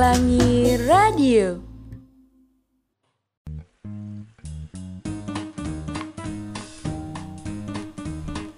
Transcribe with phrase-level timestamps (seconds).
[0.00, 1.60] Pelangi Radio.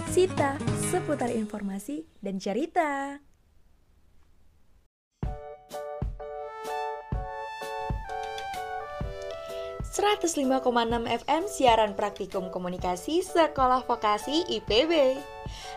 [0.07, 0.55] Sita
[0.87, 3.19] seputar informasi dan cerita.
[9.91, 10.63] ...105,6
[11.27, 15.19] FM siaran praktikum komunikasi Sekolah Vokasi IPB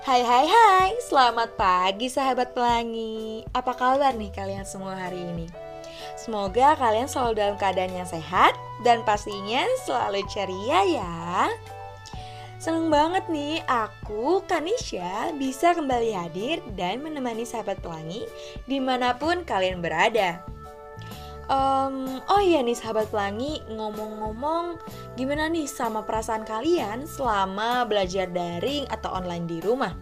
[0.05, 5.64] Hai hai hai, selamat pagi sahabat pelangi Apa kabar nih kalian semua hari ini?
[6.15, 8.55] Semoga kalian selalu dalam keadaan yang sehat
[8.87, 11.15] Dan pastinya selalu ceria ya
[12.55, 18.25] Seneng banget nih aku, Kanisha, bisa kembali hadir dan menemani sahabat pelangi
[18.65, 20.41] di mana pun kalian berada
[21.45, 24.81] Um, oh iya nih sahabat pelangi, ngomong-ngomong
[25.13, 29.93] gimana nih sama perasaan kalian selama belajar daring atau online di rumah?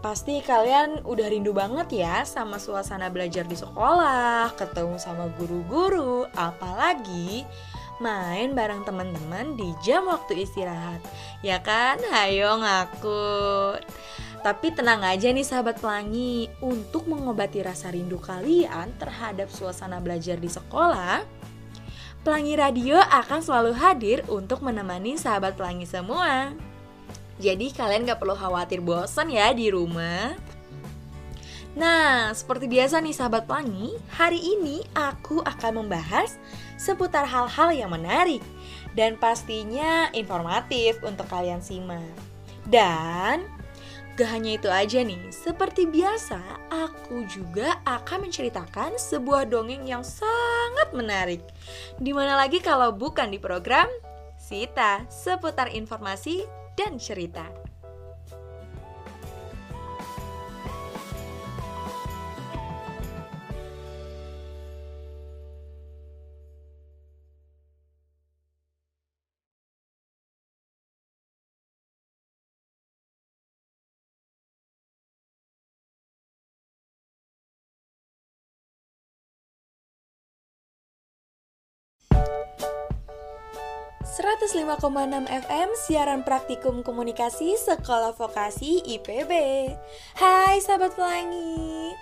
[0.00, 7.44] Pasti kalian udah rindu banget ya sama suasana belajar di sekolah, ketemu sama guru-guru, apalagi
[8.00, 11.04] main bareng teman-teman di jam waktu istirahat.
[11.44, 12.00] Ya kan?
[12.00, 13.76] Hayo ngaku.
[14.40, 20.48] Tapi tenang aja nih sahabat pelangi, untuk mengobati rasa rindu kalian terhadap suasana belajar di
[20.48, 21.20] sekolah,
[22.20, 26.52] Pelangi Radio akan selalu hadir untuk menemani sahabat pelangi semua.
[27.40, 30.36] Jadi kalian gak perlu khawatir bosan ya di rumah.
[31.72, 36.36] Nah, seperti biasa nih sahabat pelangi, hari ini aku akan membahas
[36.76, 38.42] seputar hal-hal yang menarik
[38.92, 42.04] dan pastinya informatif untuk kalian simak.
[42.68, 43.48] Dan
[44.20, 46.36] Gak hanya itu aja nih, seperti biasa
[46.68, 51.40] aku juga akan menceritakan sebuah dongeng yang sangat menarik.
[51.96, 53.88] Di mana lagi kalau bukan di program
[54.36, 56.44] Sita seputar informasi
[56.80, 57.69] dan cerita.
[84.50, 89.30] 105,6 FM siaran praktikum komunikasi Sekolah Vokasi IPB.
[90.18, 91.94] Hai sahabat pelangi.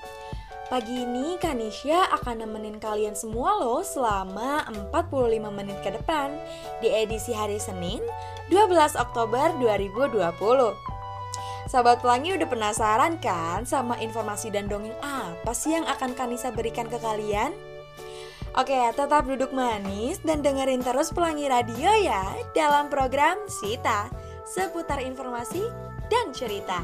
[0.73, 6.41] Pagi ini Kanisha akan nemenin kalian semua loh selama 45 menit ke depan
[6.81, 8.01] di edisi hari Senin
[8.49, 10.09] 12 Oktober 2020.
[11.69, 16.89] Sahabat pelangi udah penasaran kan sama informasi dan dongeng apa sih yang akan Kanisa berikan
[16.89, 17.53] ke kalian?
[18.59, 22.27] Oke, tetap duduk manis dan dengerin terus Pelangi Radio ya
[22.59, 24.11] dalam program Sita
[24.43, 25.63] seputar informasi
[26.11, 26.83] dan cerita.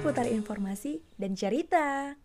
[0.00, 2.16] 105,6 informasi dan cerita.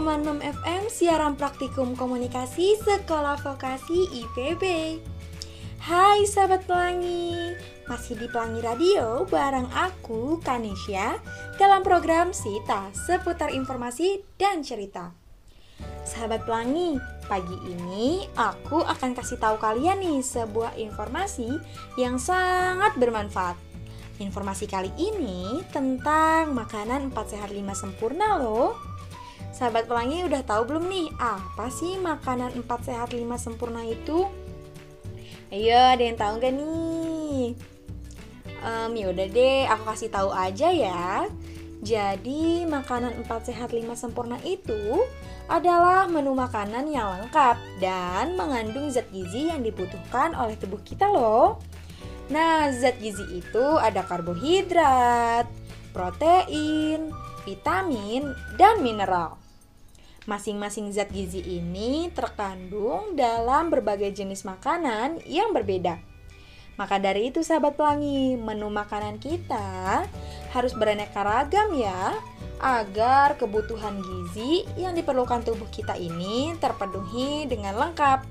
[0.00, 4.64] enam FM siaran praktikum komunikasi Sekolah Vokasi IPB.
[5.80, 7.56] Hai sahabat pelangi,
[7.88, 11.16] masih di Pelangi Radio bareng aku, Kanisha,
[11.60, 15.12] dalam program Sita seputar informasi dan cerita.
[16.08, 16.96] Sahabat Pelangi,
[17.28, 21.60] pagi ini aku akan kasih tahu kalian nih sebuah informasi
[22.00, 23.60] yang sangat bermanfaat.
[24.24, 28.80] Informasi kali ini tentang makanan 4 sehat 5 sempurna loh.
[29.52, 34.24] Sahabat Pelangi udah tahu belum nih apa sih makanan 4 sehat 5 sempurna itu?
[35.52, 37.52] Ayo, ada yang tahu gak nih?
[38.64, 41.28] Um, yaudah deh, aku kasih tahu aja ya.
[41.80, 45.00] Jadi, makanan 4 sehat 5 sempurna itu
[45.48, 51.56] adalah menu makanan yang lengkap dan mengandung zat gizi yang dibutuhkan oleh tubuh kita loh.
[52.28, 55.48] Nah, zat gizi itu ada karbohidrat,
[55.96, 57.10] protein,
[57.48, 58.28] vitamin,
[58.60, 59.40] dan mineral.
[60.28, 66.09] Masing-masing zat gizi ini terkandung dalam berbagai jenis makanan yang berbeda.
[66.80, 70.00] Maka dari itu sahabat pelangi, menu makanan kita
[70.56, 72.16] harus beraneka ragam ya
[72.56, 78.24] agar kebutuhan gizi yang diperlukan tubuh kita ini terpenuhi dengan lengkap.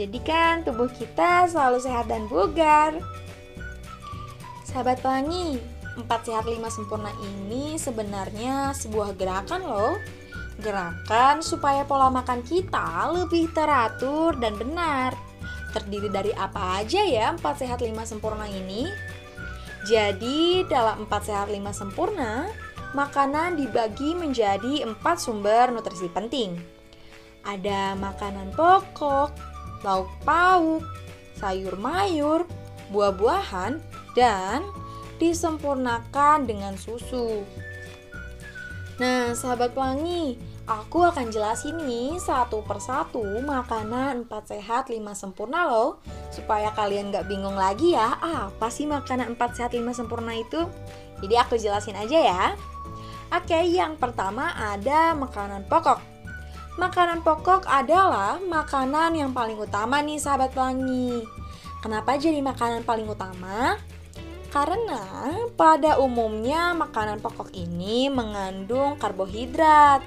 [0.00, 2.96] Jadikan tubuh kita selalu sehat dan bugar.
[4.64, 5.60] Sahabat pelangi,
[6.00, 10.00] 4 sehat 5 sempurna ini sebenarnya sebuah gerakan loh
[10.56, 15.12] gerakan supaya pola makan kita lebih teratur dan benar.
[15.76, 18.88] Terdiri dari apa aja ya 4 sehat 5 sempurna ini?
[19.84, 22.48] Jadi dalam 4 sehat 5 sempurna,
[22.96, 26.56] makanan dibagi menjadi 4 sumber nutrisi penting.
[27.44, 29.36] Ada makanan pokok,
[29.84, 30.80] lauk pauk,
[31.36, 32.48] sayur mayur,
[32.88, 33.76] buah-buahan,
[34.16, 34.64] dan
[35.20, 37.44] disempurnakan dengan susu.
[38.96, 46.02] Nah, sahabat pelangi, aku akan jelasin nih satu persatu makanan 4 sehat 5 sempurna loh
[46.34, 50.66] Supaya kalian gak bingung lagi ya, apa sih makanan 4 sehat 5 sempurna itu?
[51.22, 52.44] Jadi aku jelasin aja ya
[53.30, 56.02] Oke, yang pertama ada makanan pokok
[56.76, 61.24] Makanan pokok adalah makanan yang paling utama nih sahabat pelangi
[61.80, 63.78] Kenapa jadi makanan paling utama?
[64.50, 70.00] Karena pada umumnya makanan pokok ini mengandung karbohidrat.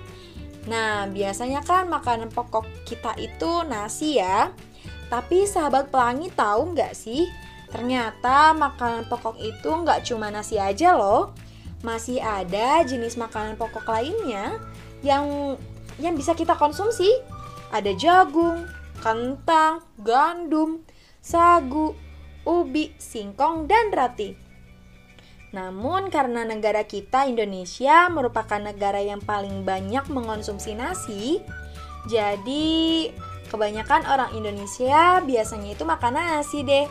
[0.67, 4.51] Nah, biasanya kan makanan pokok kita itu nasi ya.
[5.07, 7.29] Tapi sahabat pelangi tahu nggak sih?
[7.69, 11.31] Ternyata makanan pokok itu nggak cuma nasi aja loh.
[11.85, 14.59] Masih ada jenis makanan pokok lainnya
[15.06, 15.56] yang
[16.01, 17.07] yang bisa kita konsumsi.
[17.69, 18.65] Ada jagung,
[19.00, 20.81] kentang, gandum,
[21.21, 21.94] sagu,
[22.44, 24.49] ubi, singkong, dan rati.
[25.50, 31.42] Namun karena negara kita Indonesia merupakan negara yang paling banyak mengonsumsi nasi,
[32.06, 33.10] jadi
[33.50, 36.86] kebanyakan orang Indonesia biasanya itu makan nasi deh.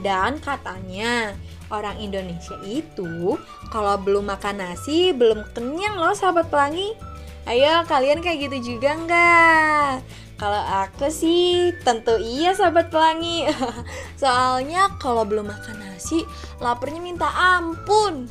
[0.00, 1.36] Dan katanya
[1.68, 3.36] orang Indonesia itu
[3.68, 6.96] kalau belum makan nasi belum kenyang loh sahabat pelangi.
[7.44, 9.90] Ayo kalian kayak gitu juga nggak?
[10.40, 13.44] Kalau aku sih tentu iya sahabat pelangi.
[14.20, 16.24] Soalnya kalau belum makan nasi
[16.64, 18.24] laparnya minta ampun.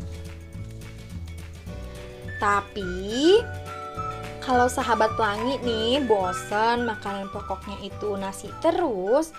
[2.41, 3.37] Tapi
[4.41, 9.29] kalau sahabat pelangi nih bosen makanan pokoknya itu nasi terus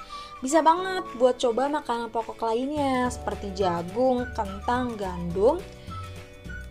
[0.40, 5.60] Bisa banget buat coba makanan pokok lainnya seperti jagung, kentang, gandum,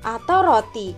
[0.01, 0.97] atau roti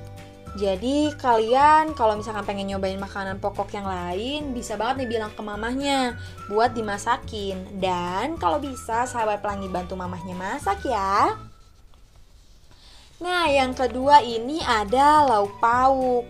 [0.52, 5.40] jadi kalian kalau misalkan pengen nyobain makanan pokok yang lain bisa banget nih bilang ke
[5.40, 6.20] mamahnya
[6.52, 7.80] buat dimasakin.
[7.80, 11.40] Dan kalau bisa sahabat pelangi bantu mamahnya masak ya.
[13.24, 16.28] Nah yang kedua ini ada lauk pauk.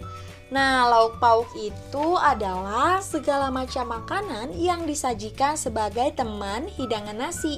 [0.53, 7.57] Nah lauk pauk itu adalah segala macam makanan yang disajikan sebagai teman hidangan nasi.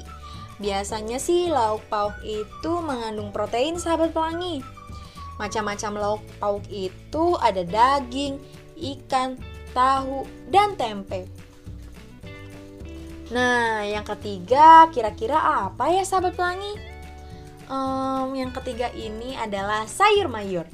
[0.63, 4.63] Biasanya sih lauk pauk itu mengandung protein sahabat pelangi.
[5.41, 8.37] Macam-macam lauk pauk itu ada daging,
[8.77, 9.37] ikan,
[9.73, 11.25] tahu, dan tempe.
[13.33, 16.77] Nah, yang ketiga kira-kira apa ya sahabat pelangi?
[17.65, 20.67] Um, yang ketiga ini adalah sayur mayur.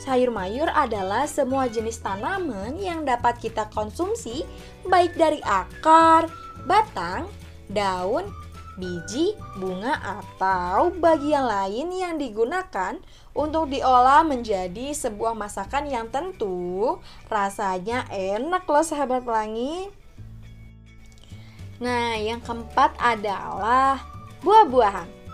[0.00, 4.44] Sayur mayur adalah semua jenis tanaman yang dapat kita konsumsi
[4.84, 6.28] baik dari akar,
[6.68, 7.28] batang,
[7.72, 8.28] daun,
[8.74, 12.98] biji, bunga, atau bagian lain yang digunakan
[13.34, 19.90] untuk diolah menjadi sebuah masakan yang tentu rasanya enak loh sahabat pelangi.
[21.82, 23.98] Nah, yang keempat adalah
[24.46, 25.26] buah-buahan.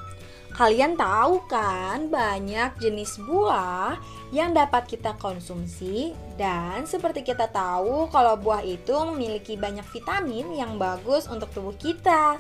[0.51, 3.97] Kalian tahu kan banyak jenis buah
[4.35, 10.75] yang dapat kita konsumsi dan seperti kita tahu kalau buah itu memiliki banyak vitamin yang
[10.77, 12.37] bagus untuk tubuh kita.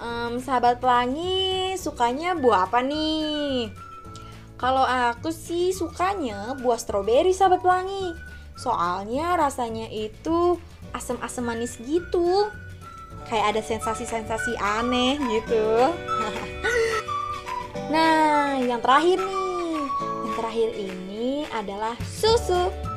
[0.00, 3.68] Um, sahabat pelangi sukanya buah apa nih?
[4.56, 8.16] Kalau aku sih sukanya buah stroberi sahabat pelangi.
[8.56, 10.56] Soalnya rasanya itu
[10.96, 12.48] asam-asam manis gitu.
[13.28, 15.68] Kayak ada sensasi-sensasi aneh gitu.
[17.92, 19.84] nah, yang terakhir nih.
[20.24, 22.89] Yang terakhir ini adalah susu.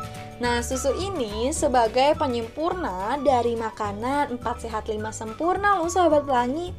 [0.44, 6.76] Nah, susu ini sebagai penyempurna dari makanan 4 sehat 5 sempurna loh sahabat pelangi.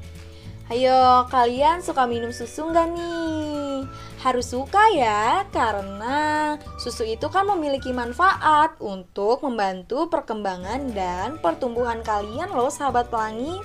[0.68, 3.88] Ayo, kalian suka minum susu nggak nih?
[4.24, 12.48] harus suka ya, karena susu itu kan memiliki manfaat untuk membantu perkembangan dan pertumbuhan kalian
[12.48, 13.60] loh sahabat pelangi.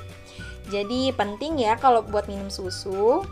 [0.68, 3.24] Jadi penting ya kalau buat minum susu.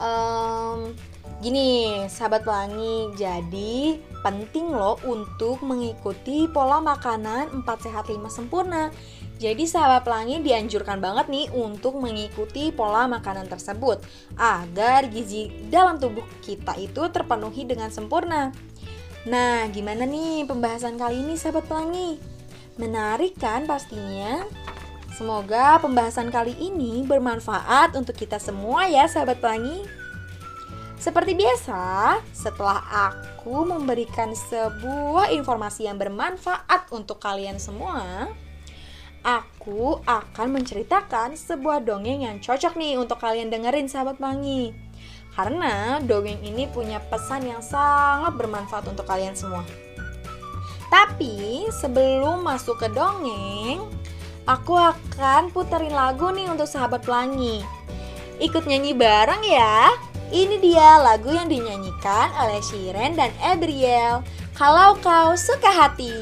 [0.00, 0.96] Um,
[1.44, 8.88] gini, sahabat pelangi, jadi penting loh untuk mengikuti pola makanan 4 sehat 5 sempurna.
[9.36, 14.00] Jadi sahabat pelangi dianjurkan banget nih untuk mengikuti pola makanan tersebut
[14.40, 18.48] agar gizi dalam tubuh kita itu terpenuhi dengan sempurna.
[19.28, 22.16] Nah, gimana nih pembahasan kali ini sahabat pelangi?
[22.80, 24.48] Menarik kan pastinya?
[25.12, 30.03] Semoga pembahasan kali ini bermanfaat untuk kita semua ya sahabat pelangi.
[31.04, 32.80] Seperti biasa, setelah
[33.12, 38.32] aku memberikan sebuah informasi yang bermanfaat untuk kalian semua,
[39.20, 44.72] aku akan menceritakan sebuah dongeng yang cocok nih untuk kalian dengerin sahabat mangi.
[45.36, 49.60] Karena dongeng ini punya pesan yang sangat bermanfaat untuk kalian semua.
[50.88, 53.92] Tapi sebelum masuk ke dongeng,
[54.48, 57.60] aku akan puterin lagu nih untuk sahabat pelangi.
[58.40, 59.92] Ikut nyanyi bareng ya.
[60.32, 64.24] Ini dia lagu yang dinyanyikan oleh Shiren dan Ebriel.
[64.56, 66.14] Kalau kau suka hati.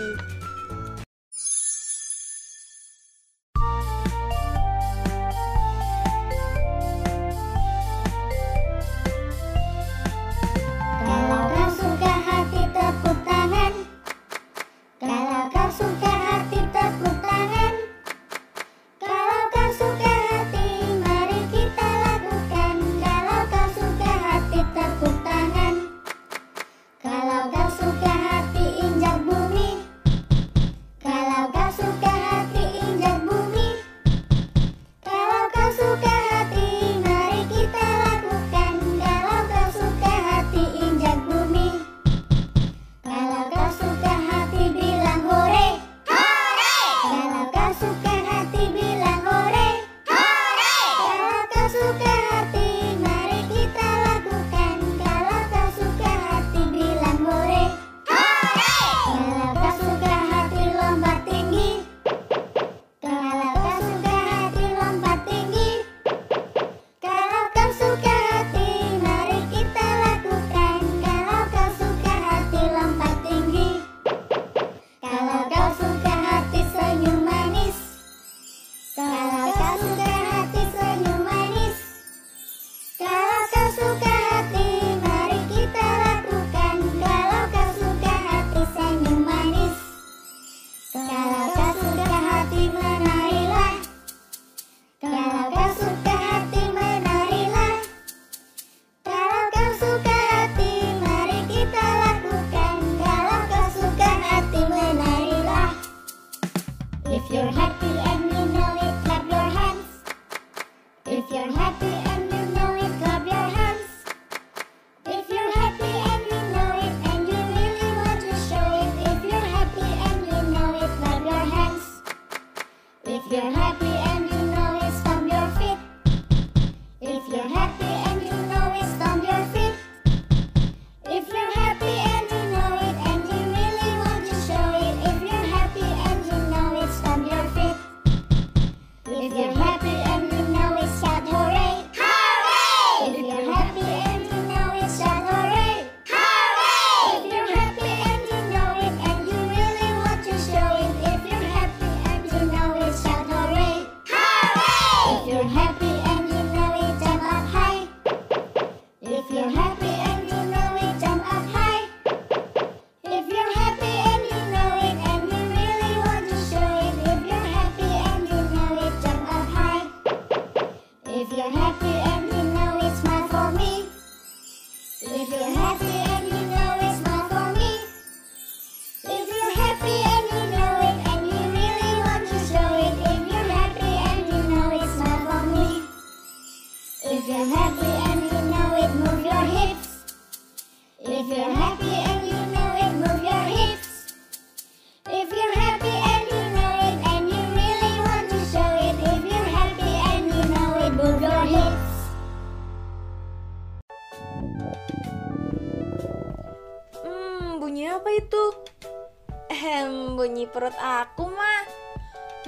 [210.72, 211.64] Perut aku mah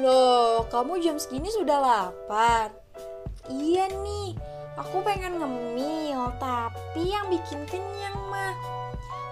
[0.02, 2.75] Loh, kamu jam segini sudah lapar?
[3.47, 4.35] Iya nih,
[4.75, 8.59] aku pengen ngemil, tapi yang bikin kenyang mah.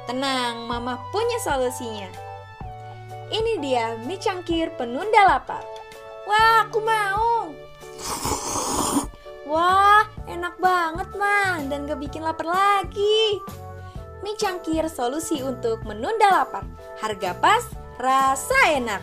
[0.06, 2.06] Tenang, mama punya solusinya.
[3.26, 5.66] Ini dia mie cangkir penunda lapar.
[6.30, 7.50] Wah, aku mau.
[9.50, 13.42] Wah, enak banget mah dan gak bikin lapar lagi.
[14.22, 16.62] Mie cangkir solusi untuk menunda lapar.
[17.02, 19.02] Harga pas, rasa enak.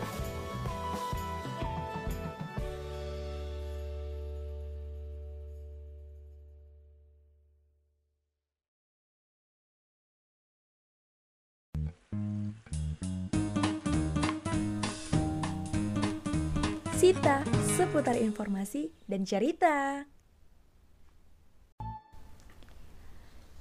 [17.00, 17.40] Sita
[17.80, 20.04] seputar informasi dan cerita.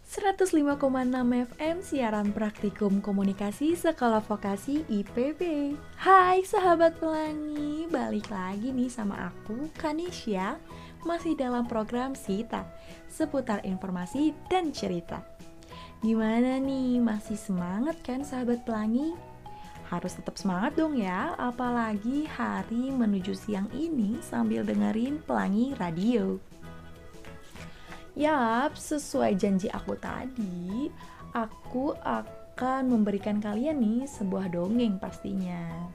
[0.09, 0.81] 105,6
[1.53, 5.77] FM siaran praktikum komunikasi Sekolah Vokasi IPB.
[6.01, 10.57] Hai sahabat pelangi, balik lagi nih sama aku Kanisha
[11.05, 12.65] masih dalam program Sita
[13.05, 15.21] seputar informasi dan cerita.
[16.01, 19.13] Gimana nih, masih semangat kan sahabat pelangi?
[19.93, 26.48] Harus tetap semangat dong ya, apalagi hari menuju siang ini sambil dengerin pelangi radio.
[28.17, 30.89] Yap, sesuai janji aku tadi,
[31.37, 35.89] aku akan memberikan kalian nih sebuah dongeng pastinya.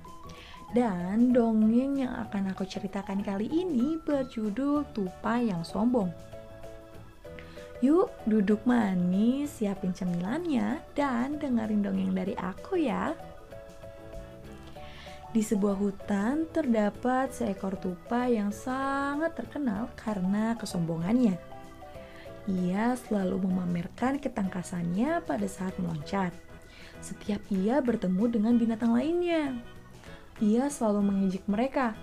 [0.75, 6.11] Dan dongeng yang akan aku ceritakan kali ini berjudul Tupai yang Sombong.
[7.83, 13.13] Yuk, duduk manis, siapin cemilannya, dan dengerin dongeng dari aku ya.
[15.35, 21.54] Di sebuah hutan terdapat seekor tupai yang sangat terkenal karena kesombongannya.
[22.45, 26.37] Ia selalu memamerkan ketangkasannya pada saat meloncat.
[27.01, 29.57] Setiap ia bertemu dengan binatang lainnya,
[30.45, 31.97] ia selalu mengejek mereka.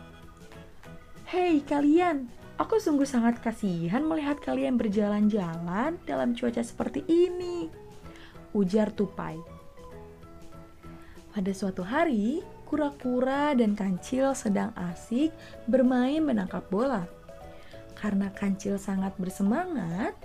[1.30, 2.26] Hei kalian,
[2.58, 7.70] aku sungguh sangat kasihan melihat kalian berjalan-jalan dalam cuaca seperti ini.
[8.58, 9.38] Ujar tupai.
[11.32, 15.32] Pada suatu hari, kura-kura dan kancil sedang asik
[15.70, 17.08] bermain menangkap bola.
[17.96, 20.18] Karena kancil sangat bersemangat,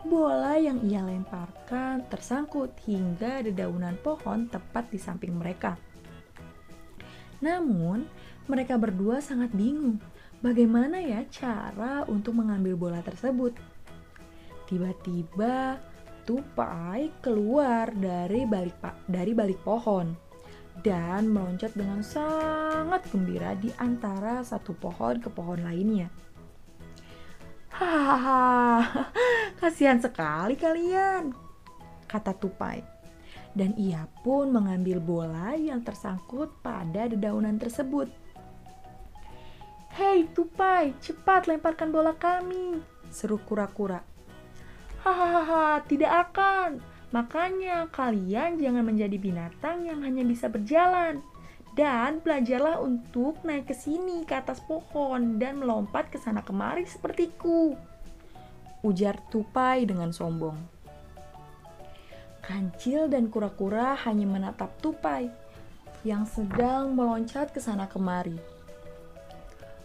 [0.00, 5.76] Bola yang ia lemparkan tersangkut hingga dedaunan pohon tepat di samping mereka.
[7.44, 8.08] Namun,
[8.48, 10.00] mereka berdua sangat bingung
[10.40, 13.52] bagaimana ya cara untuk mengambil bola tersebut.
[14.64, 15.76] Tiba-tiba,
[16.24, 20.16] tupai keluar dari balik dari balik pohon
[20.80, 26.08] dan meloncat dengan sangat gembira di antara satu pohon ke pohon lainnya.
[27.80, 28.84] Hahaha,
[29.64, 31.32] kasihan sekali kalian,
[32.04, 32.84] kata Tupai.
[33.56, 38.12] Dan ia pun mengambil bola yang tersangkut pada dedaunan tersebut.
[39.96, 44.04] Hei Tupai, cepat lemparkan bola kami, seru kura-kura.
[45.00, 46.84] Hahaha, tidak akan.
[47.16, 51.24] Makanya kalian jangan menjadi binatang yang hanya bisa berjalan.
[51.70, 57.78] Dan belajarlah untuk naik ke sini ke atas pohon dan melompat ke sana kemari sepertiku.
[58.82, 60.58] Ujar Tupai dengan sombong.
[62.42, 65.30] Kancil dan kura-kura hanya menatap Tupai
[66.02, 68.34] yang sedang meloncat ke sana kemari.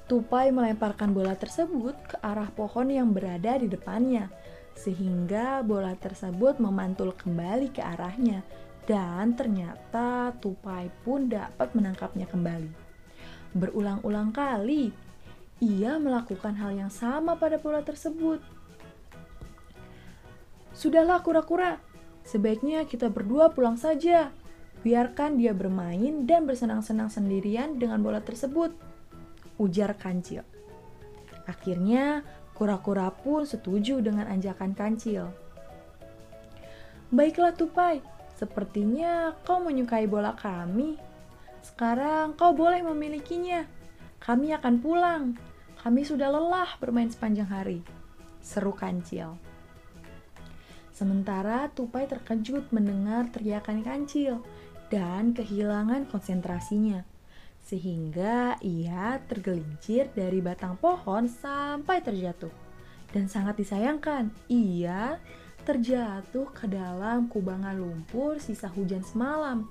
[0.10, 4.30] Tupai melemparkan bola tersebut ke arah pohon yang berada di depannya,
[4.78, 8.46] sehingga bola tersebut memantul kembali ke arahnya
[8.86, 12.70] dan ternyata tupai pun dapat menangkapnya kembali.
[13.58, 14.94] Berulang-ulang kali,
[15.58, 18.44] ia melakukan hal yang sama pada bola tersebut.
[20.76, 21.82] Sudahlah kura-kura,
[22.28, 24.30] sebaiknya kita berdua pulang saja.
[24.86, 28.76] Biarkan dia bermain dan bersenang-senang sendirian dengan bola tersebut.
[29.58, 30.46] Ujar kancil.
[31.50, 32.22] Akhirnya,
[32.54, 35.32] kura-kura pun setuju dengan anjakan kancil.
[37.10, 38.04] Baiklah tupai,
[38.36, 41.00] Sepertinya kau menyukai bola kami.
[41.64, 43.64] Sekarang kau boleh memilikinya.
[44.20, 45.24] Kami akan pulang.
[45.80, 47.80] Kami sudah lelah bermain sepanjang hari.
[48.44, 49.40] Seru kancil.
[50.92, 54.44] Sementara Tupai terkejut mendengar teriakan kancil
[54.92, 57.04] dan kehilangan konsentrasinya.
[57.66, 62.54] Sehingga ia tergelincir dari batang pohon sampai terjatuh.
[63.10, 65.18] Dan sangat disayangkan, ia
[65.66, 69.66] terjatuh ke dalam kubangan lumpur sisa hujan semalam.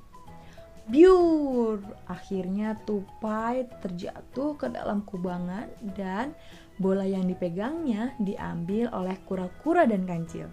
[0.91, 1.81] Biur!
[2.11, 6.35] Akhirnya tupai terjatuh ke dalam kubangan dan
[6.77, 10.51] bola yang dipegangnya diambil oleh kura-kura dan kancil.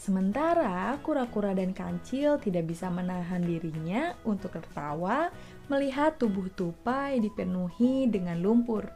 [0.00, 5.28] Sementara kura-kura dan kancil tidak bisa menahan dirinya untuk tertawa
[5.68, 8.88] melihat tubuh tupai dipenuhi dengan lumpur.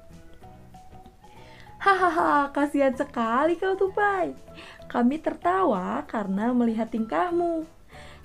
[1.84, 4.32] Hahaha, kasihan sekali kau tupai.
[4.88, 7.68] Kami tertawa karena melihat tingkahmu.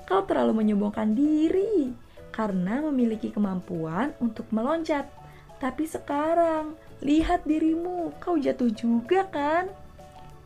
[0.07, 1.91] Kau terlalu menyombongkan diri
[2.31, 5.11] karena memiliki kemampuan untuk meloncat.
[5.59, 9.67] Tapi sekarang, lihat dirimu, kau jatuh juga kan?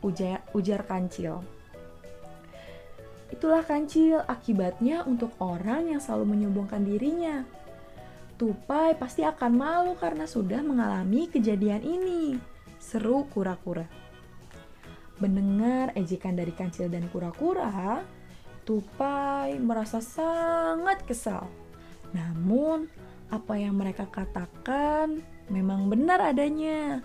[0.02, 1.46] Ujar, ujar kancil.
[3.30, 7.46] Itulah kancil akibatnya untuk orang yang selalu menyombongkan dirinya.
[8.34, 12.53] Tupai pasti akan malu karena sudah mengalami kejadian ini
[12.84, 13.88] seru kura-kura.
[15.16, 18.04] Mendengar ejekan dari kancil dan kura-kura,
[18.64, 21.48] Tupai merasa sangat kesal.
[22.16, 22.88] Namun,
[23.28, 25.20] apa yang mereka katakan
[25.52, 27.04] memang benar adanya.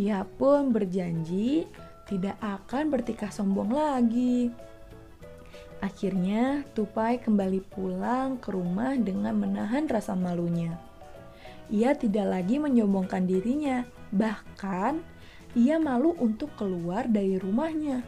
[0.00, 1.68] Ia pun berjanji
[2.08, 4.48] tidak akan bertikah sombong lagi.
[5.84, 10.80] Akhirnya, Tupai kembali pulang ke rumah dengan menahan rasa malunya.
[11.68, 15.04] Ia tidak lagi menyombongkan dirinya, bahkan
[15.56, 18.04] ia malu untuk keluar dari rumahnya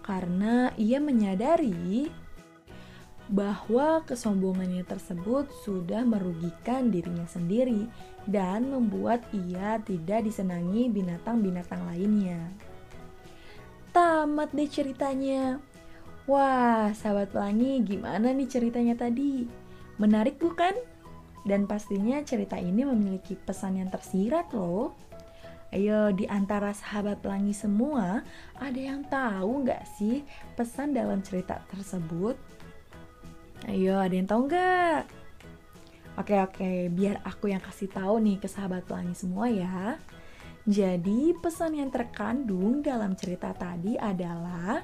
[0.00, 2.10] karena ia menyadari
[3.30, 7.86] bahwa kesombongannya tersebut sudah merugikan dirinya sendiri
[8.26, 12.50] dan membuat ia tidak disenangi binatang-binatang lainnya.
[13.94, 15.62] Tamat deh ceritanya.
[16.26, 19.46] Wah, sahabat pelangi, gimana nih ceritanya tadi?
[20.02, 20.74] Menarik bukan?
[21.46, 25.09] Dan pastinya cerita ini memiliki pesan yang tersirat loh.
[25.70, 28.26] Ayo, di antara sahabat pelangi semua,
[28.58, 30.26] ada yang tahu nggak sih
[30.58, 32.34] pesan dalam cerita tersebut?
[33.70, 35.06] Ayo, ada yang tahu nggak?
[36.18, 39.94] Oke, oke, biar aku yang kasih tahu nih ke sahabat pelangi semua ya.
[40.66, 44.82] Jadi, pesan yang terkandung dalam cerita tadi adalah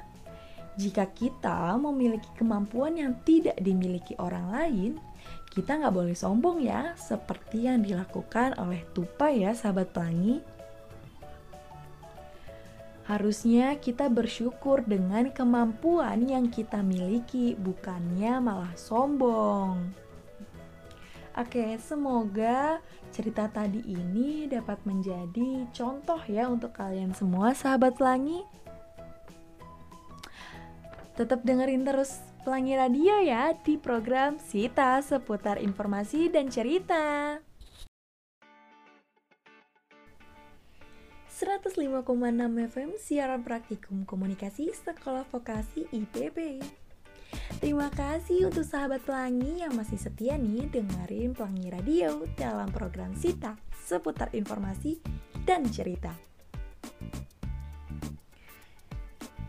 [0.79, 4.93] jika kita memiliki kemampuan yang tidak dimiliki orang lain,
[5.51, 10.55] kita nggak boleh sombong ya, seperti yang dilakukan oleh Tupa ya, sahabat pelangi.
[13.07, 19.95] Harusnya kita bersyukur dengan kemampuan yang kita miliki, bukannya malah sombong.
[21.39, 22.83] Oke, semoga
[23.15, 28.43] cerita tadi ini dapat menjadi contoh ya untuk kalian semua, sahabat pelangi.
[31.15, 37.43] Tetap dengerin terus Pelangi Radio ya di program Sita seputar informasi dan cerita.
[41.37, 42.01] 105,6
[42.73, 46.65] FM siaran praktikum komunikasi Sekolah Vokasi IPB.
[47.61, 53.53] Terima kasih untuk sahabat pelangi yang masih setia nih dengerin Pelangi Radio dalam program Sita
[53.77, 54.97] seputar informasi
[55.45, 56.17] dan cerita.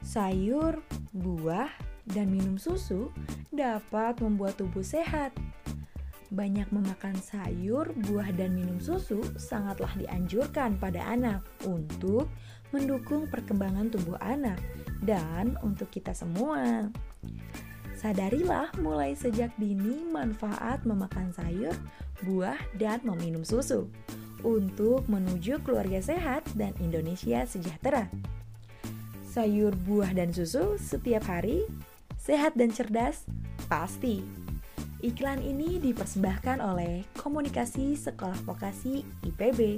[0.03, 0.83] Sayur,
[1.15, 1.71] buah,
[2.03, 3.15] dan minum susu
[3.47, 5.31] dapat membuat tubuh sehat.
[6.27, 12.27] Banyak memakan sayur, buah, dan minum susu sangatlah dianjurkan pada anak untuk
[12.75, 14.59] mendukung perkembangan tubuh anak
[14.99, 16.91] dan untuk kita semua.
[17.95, 21.73] Sadarilah mulai sejak dini manfaat memakan sayur,
[22.27, 23.87] buah, dan meminum susu
[24.45, 28.11] untuk menuju keluarga sehat dan Indonesia sejahtera
[29.37, 31.61] sayur, buah, dan susu setiap hari,
[32.17, 33.21] sehat dan cerdas,
[33.69, 34.25] pasti.
[34.97, 39.77] Iklan ini dipersembahkan oleh Komunikasi Sekolah Vokasi IPB.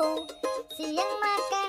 [0.00, 1.59] Siang makan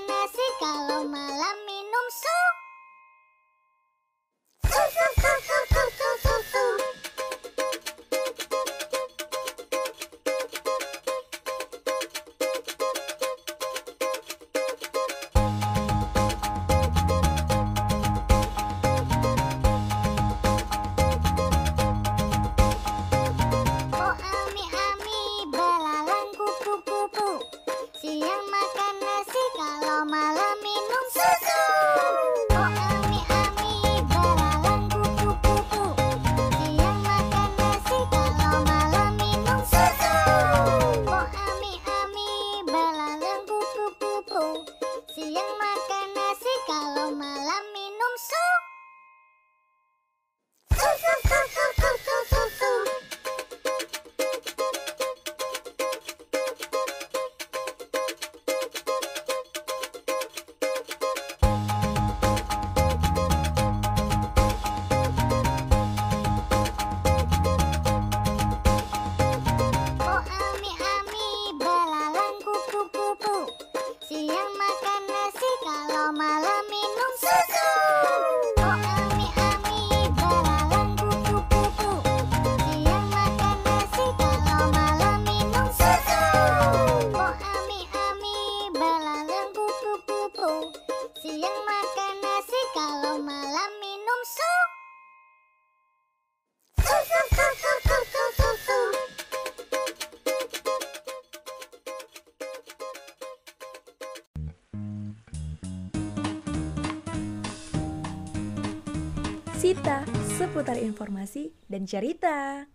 [109.61, 110.01] Sita,
[110.41, 112.65] seputar informasi dan cerita.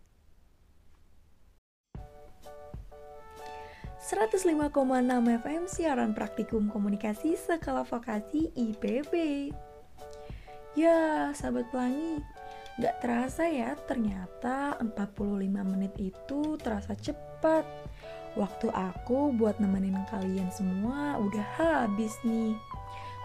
[3.99, 4.71] 105,6
[5.43, 9.51] FM siaran praktikum komunikasi skala vokasi IPB.
[10.79, 12.23] Ya, sahabat pelangi,
[12.79, 17.67] gak terasa ya ternyata 45 menit itu terasa cepat.
[18.39, 22.55] Waktu aku buat nemenin kalian semua udah habis nih.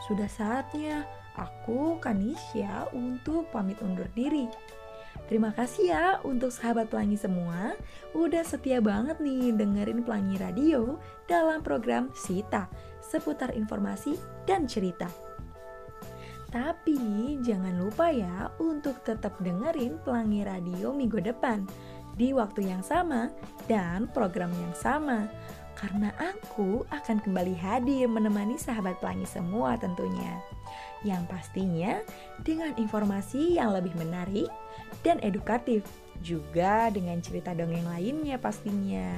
[0.09, 1.05] Sudah saatnya
[1.41, 4.45] aku Kanisya untuk pamit undur diri.
[5.27, 7.75] Terima kasih ya untuk sahabat pelangi semua
[8.11, 12.67] udah setia banget nih dengerin pelangi radio dalam program Sita
[12.99, 15.07] seputar informasi dan cerita.
[16.51, 21.63] Tapi jangan lupa ya untuk tetap dengerin pelangi radio minggu depan
[22.19, 23.31] di waktu yang sama
[23.71, 25.31] dan program yang sama
[25.79, 30.43] karena aku akan kembali hadir menemani sahabat pelangi semua tentunya.
[31.01, 31.93] Yang pastinya
[32.45, 34.49] dengan informasi yang lebih menarik
[35.01, 35.81] dan edukatif,
[36.21, 39.09] juga dengan cerita dongeng lainnya pastinya.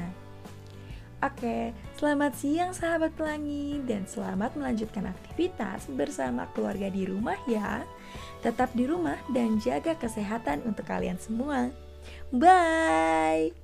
[1.24, 7.88] Oke, selamat siang sahabat pelangi dan selamat melanjutkan aktivitas bersama keluarga di rumah ya.
[8.44, 11.72] Tetap di rumah dan jaga kesehatan untuk kalian semua.
[12.28, 13.63] Bye.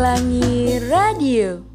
[0.00, 1.69] Pelangi Radio